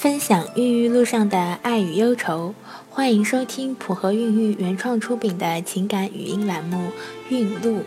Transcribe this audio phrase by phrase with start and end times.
[0.00, 2.54] 分享孕育路上的爱与忧愁，
[2.88, 6.76] 欢迎收听普和孕育原创出品的情感语音栏目
[7.30, 7.80] 《孕路》。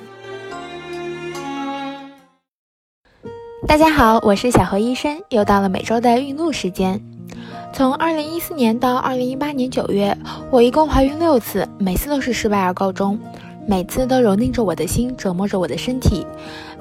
[3.65, 7.01] 大家好，我是小何医生，又到了每周的孕路时间。
[7.71, 10.17] 从二零一四年到二零一八年九月，
[10.49, 13.17] 我一共怀孕六次，每次都是失败而告终，
[13.65, 16.27] 每次都蹂躏着我的心，折磨着我的身体。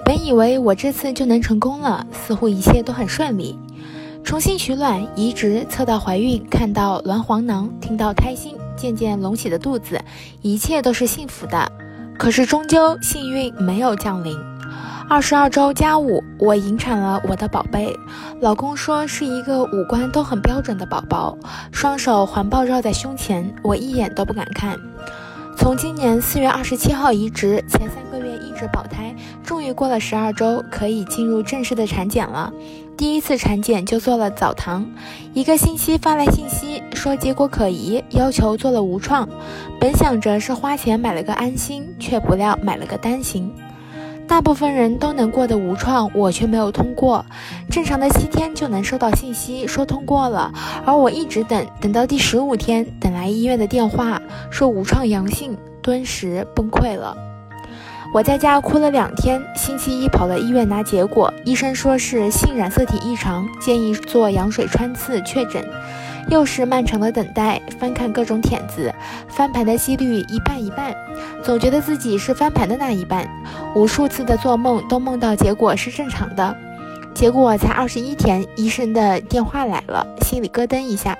[0.05, 3.57] 本以为我这次就能成功了，似乎一切都很顺利。
[4.23, 10.01] 重新取卵、移植、测到怀孕、看到卵黄囊、听到胎心、渐渐隆起的肚子，
[10.43, 11.71] 一切都是幸福的。
[12.19, 14.37] 可是终究幸运没有降临。
[15.09, 17.93] 二十二周加五，我引产了我的宝贝。
[18.41, 21.37] 老公说是一个五官都很标准的宝宝，
[21.73, 24.79] 双手环抱绕在胸前，我一眼都不敢看。
[25.57, 32.53] 从今年四月二十七号移植，前三个月一直保胎，终于过了十二周，可以进入正式的产检了。
[33.01, 34.87] 第一次产检就做了早唐，
[35.33, 39.27] 一个星期发来信息说结果可疑，要求做了无创。
[39.81, 43.51] 本想着是花钱买了个安心，却不料买了个担心。
[44.29, 47.25] 大部分人都能过的无创，我却没有通过。
[47.71, 50.53] 正常的七天就能收到信息说通过了，
[50.85, 57.17] 而我一直等，等到第十五天，等来医院的电话说无创阳性，顿时崩溃了。
[58.13, 65.65] 我在家哭了两天，星期一跑到医院拿结果，医生说是性染色体异常，建议做羊水穿刺确诊。
[66.29, 68.93] 又是漫长的等待，翻看各种帖子，
[69.29, 70.93] 翻盘的几率一半一半，
[71.45, 73.29] 总觉得自己是翻盘的那一半。
[73.77, 76.57] 无数次的做梦都梦到结果是正常的，
[77.21, 81.19] 结果才二十一天，医生的电话来了，心里咯噔一下，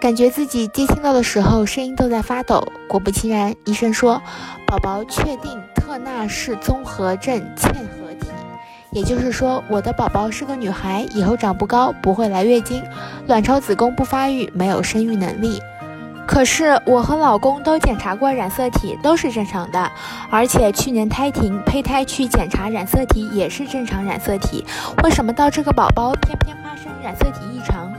[0.00, 2.64] 感觉自己接听到的时候声音都在发抖。
[2.88, 4.22] 果不其然，医生说，
[4.64, 8.28] 宝宝确定特纳氏综合症嵌合体。
[8.92, 12.80] 也就是说，我的宝宝是个女孩，以后长不高，不会来月经，
[13.26, 15.60] 卵巢、子宫不发育，没有生育能力。
[16.30, 19.90] 可是我和老公都检查过染色体，都是正常的，
[20.30, 24.64] 而且去年胎停，胚胎去检查染色体也是正常染色体，
[25.02, 27.92] 为什么到这个宝宝偏偏发生染色体异常？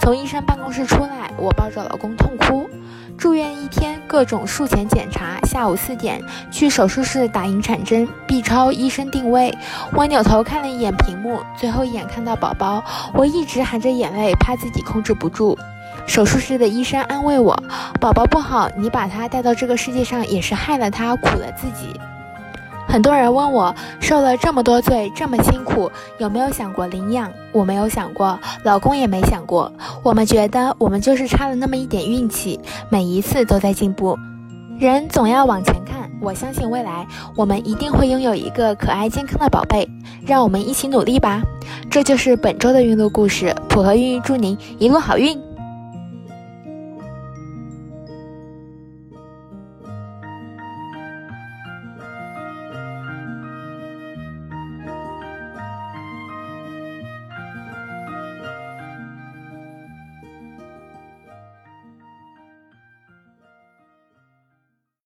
[0.00, 2.68] 从医生办公室出来，我抱着老公痛哭。
[3.16, 5.38] 住院一天，各种术前检查。
[5.44, 6.20] 下午四点
[6.50, 9.56] 去手术室打引产针，B 超医生定位。
[9.92, 12.82] 我扭头看了一眼屏幕，最后一眼看到宝宝，
[13.14, 15.56] 我一直含着眼泪，怕自己控制不住。
[16.06, 17.54] 手术室的医生安慰我
[18.00, 21.98] ：“宝宝不好，你把他带到这个世界上也是害了他，苦了自己。”
[22.88, 27.30] 很多人问我，受了这么多罪，这么辛苦，有没有想过领养？
[27.52, 29.70] 我没有想过，老公也没想过。
[30.04, 34.16] 我们觉得我们就是差了那么一点运气，每一次都在进步。
[34.78, 39.88] 人总要往前看，我相信未来我们一定会拥有一个可爱健康的宝贝。
[40.24, 41.42] 让我们一起努力吧！
[41.90, 45.45] 这就是本周的孕路故事，普和孕育祝您一路好运。